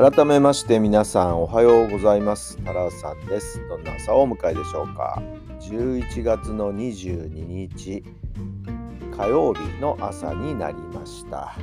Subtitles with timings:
[0.00, 2.56] 改めまして皆さんおはようございます。
[2.64, 3.60] タラさんです。
[3.68, 5.22] どんな朝をお迎えでしょうか。
[5.60, 8.02] 11月の22日
[9.14, 11.54] 火曜日の朝になりました。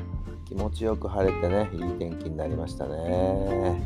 [0.46, 3.82] 気持ちよく晴れてねいい天気になりましたね。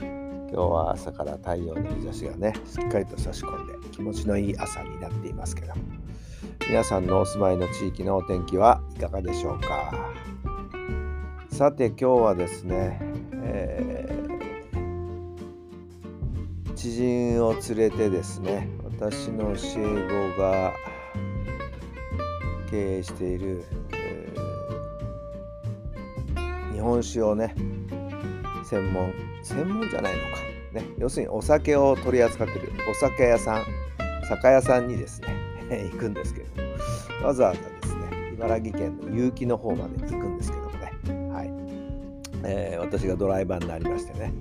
[0.00, 5.74] 今日は朝から太陽の日差しがねしっかりと差し込んで気持ちのいい朝になっていますけど。
[6.66, 9.92] 皆さんのお住まいの地域のお天気はいかがでしょうか。
[11.50, 13.11] さて今日はですね、
[13.42, 20.72] えー、知人を連れてですね私の教え子が
[22.70, 27.54] 経営している、えー、日本酒をね
[28.64, 30.26] 専門専門じゃないのか、
[30.72, 33.64] ね、要するにお酒を取り扱ってるお酒屋さん
[34.26, 36.42] 酒屋さんにですね 行くんですけ
[37.20, 40.21] どわざわざですね茨城県の結城の方まで行く。
[42.44, 44.32] えー、私がドライバーになりましてね、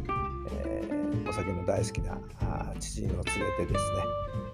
[0.52, 2.18] えー、お酒の大好きな
[2.80, 4.04] 知人を連れてですね、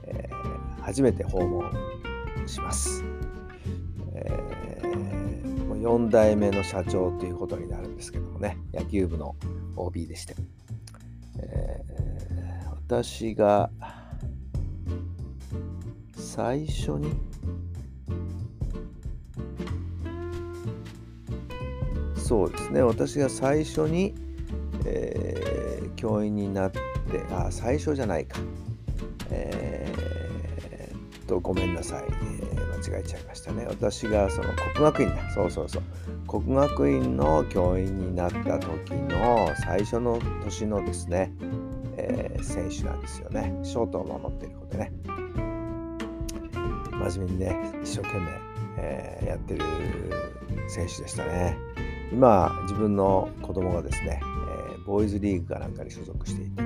[0.08, 1.72] えー、初めて訪問
[2.46, 3.04] します。
[4.14, 9.36] えー、4代目の社長ということになるんですけどもね野球部の
[9.76, 10.36] OB でして、
[11.40, 13.70] えー、私が
[16.16, 17.12] 最初に
[22.28, 22.82] そうですね。
[22.82, 24.14] 私が最初に、
[24.86, 26.82] えー、教員になって
[27.32, 28.38] あ最初じゃないか。
[29.32, 33.66] えー、っとごめんなさい、えー間違えちゃいましたね。
[33.68, 35.30] 私がその国学院だ。
[35.32, 35.84] そうそうそう。
[36.28, 41.34] 国学院の教員になった時の最初の年のですね、
[41.98, 43.58] えー、選手なんですよね。
[43.64, 44.92] ショートを守っている子でね。
[47.10, 48.28] 真面目にね一生懸命、
[48.78, 49.64] えー、やってる
[50.68, 51.58] 選手でしたね。
[52.12, 56.64] 今自分の子供がですね、えー、ボーイズリーグかなんかに所属していて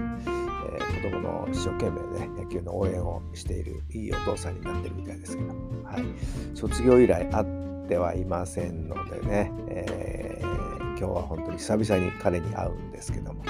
[0.73, 13.43] えー、子供の一生懸命ね野球の応援をしているいいお父さんになってるみたいですけど、はい、卒業以来会ってはいませんのでね、えー、今日は本当に久々に彼に会うんですけども、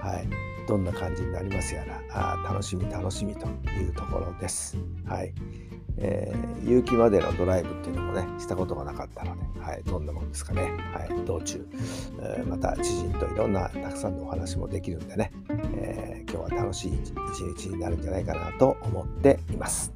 [0.00, 0.28] はい、
[0.66, 4.76] どんな感じになりますやらあ楽しみ楽しみというところです。
[5.06, 5.32] はい。
[6.00, 11.66] えー、結城までのドライブっていうのもねしたことがなかったので、はい、どんなもんですかね、はい、道中、
[12.20, 15.32] えー、また知人といろんなたくさんのお話もできるんでね、
[15.76, 17.10] えー、今日は楽しい一
[17.40, 19.92] 日になるんじゃないかなと思っています。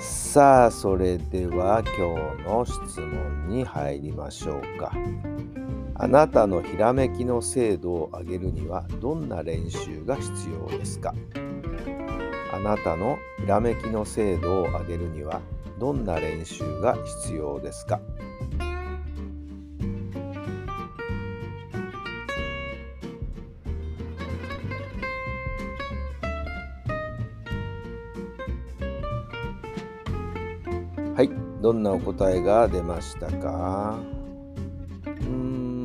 [0.00, 4.92] さあそれでは今日の質問に入りましょうか。
[6.00, 11.12] あなたのひらめきの精度を上げるにはどんな練習が必要ですか？
[12.50, 15.40] あなたのひらめきの精度を上げるには
[15.78, 18.00] どんな練習が必要ですか？
[31.14, 31.30] はい、
[31.60, 33.98] どんなお答えが出ましたか？
[35.04, 35.82] うん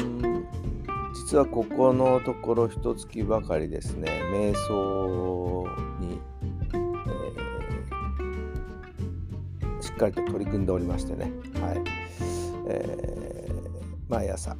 [1.14, 4.22] 実はここのところ一月ばかりですね。
[4.32, 5.68] 瞑想
[6.00, 6.20] に
[9.94, 11.32] っかりと取り組んでおりましてね、
[11.62, 11.82] はい。
[12.68, 14.56] えー、毎朝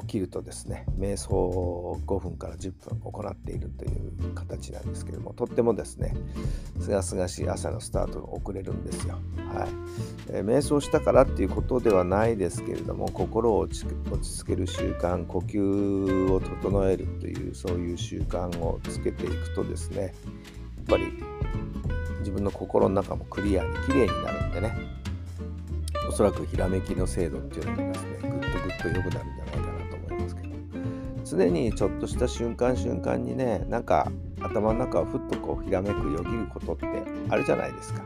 [0.00, 6.14] 起きるとですね瞑想を5分から10分行っているという形なんですけどもとってもですね
[6.80, 9.18] すがすがしい朝のスタートが遅れるんですよ。
[9.52, 9.68] はい。
[10.30, 20.12] えー、瞑想したからっていうことではないですけれども心を落ち着ける習慣呼吸を整えるというそういう習慣をつけていくとですねやっ
[20.86, 21.04] ぱり
[22.22, 24.74] 自分の心の中もクリアに綺麗になるんでね。
[26.08, 30.48] おそらくひらめきの精度っていうのがですねぐっとぐっと良くなるんじゃないかなと思いますけど。
[31.24, 34.10] 常にちょっとした瞬間瞬間にねなんか
[34.40, 36.86] 頭の中をふっとこうひらめくよぎることって
[37.28, 38.02] あるじゃないですか。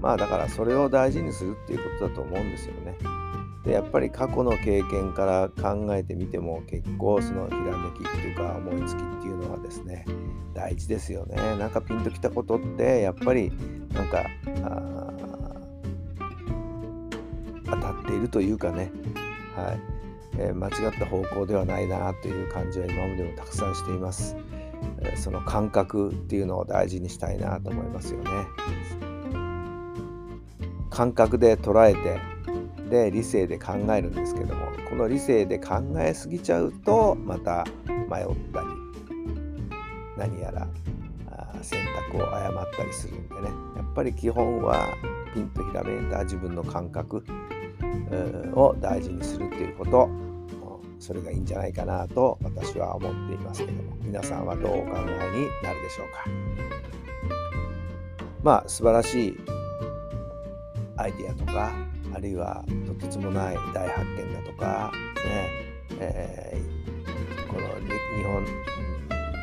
[0.00, 2.96] まあだからそれを大事にするっていうことだと思うんですよね。
[3.64, 10.04] でやっぱり過去の経験から考えてみても結構そのひらめきっていうか思いつきっていうのはですね
[10.54, 11.36] 大事ですよね。
[11.56, 13.52] なんかピンときたことってやっぱり
[13.92, 14.26] なんか
[17.66, 18.90] 当たっているというかね。
[19.54, 19.98] はい。
[20.40, 24.36] えー、間違った方向ではないなという感じは今までもたくさんしています、
[25.00, 28.30] えー、その感覚っていうのを大事にしたいなと思いますよね。
[30.90, 32.20] 感覚で捉えて
[32.88, 38.66] で理性で考えるんですけどもこの理性で考えすぎちゃうとまた迷ったり
[40.16, 40.66] 何やら
[41.62, 41.80] 選
[42.10, 43.40] 択を誤ったりするんでね。
[43.76, 44.88] やっぱり基本は
[45.34, 47.24] ピンとひらめいた自分の感覚
[48.54, 50.08] を大事にするっていうこと。
[51.00, 53.96] それがいいんじゃないかなと私は思っていますけども。
[54.02, 56.24] 皆さんはどうお考えになるでしょうか。
[58.42, 59.36] まあ素晴らしい
[60.96, 61.72] アイディアとか
[62.14, 64.92] あるいはとてつもない大発見だとか
[65.24, 65.48] ね、
[66.00, 68.44] えー、この日本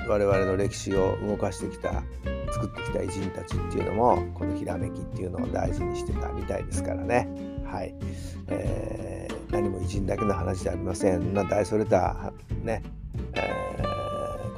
[0.08, 2.04] 我々の歴史を動かしてきた
[2.52, 7.28] 作ってきた偉人たちっていうのもこのひらめきっていうのを大事にしてたみたいですからね。
[7.66, 7.94] はい、
[8.48, 11.34] えー、何も偉人だけの話じゃありません。
[11.34, 12.32] な大それた
[12.64, 12.82] ね、
[13.34, 13.65] えー、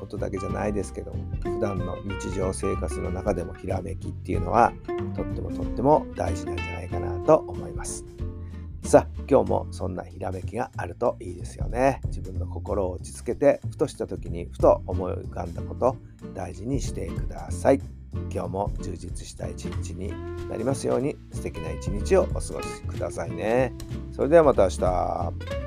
[0.08, 1.14] ことだけじゃないですけど
[1.44, 4.72] 普段の日常生活の中でもひらめきっていうのは
[5.16, 8.06] とってもとっても大事なんじゃないかなと思います。
[8.84, 12.00] さあ今日もそんなひらめきがあるといいですよね。
[12.06, 15.98] 自分の心を落ち着けてふとした時にふと思い浮かんだこと
[16.34, 17.82] 大事にしてください。
[18.32, 20.14] 今日も充実した一日に
[20.48, 22.54] なりますように素敵な一日をお過ごし
[22.88, 23.74] くださいね。
[24.14, 25.67] それではまた明日。